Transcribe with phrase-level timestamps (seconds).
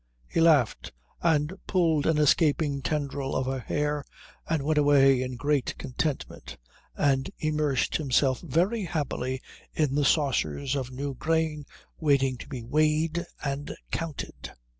[0.27, 4.03] He laughed, and pulled an escaping tendril of her hair,
[4.49, 6.57] and went away in great contentment
[6.97, 9.43] and immersed himself very happily
[9.73, 11.67] in the saucers of new grain
[11.99, 14.53] waiting to be weighed and counted.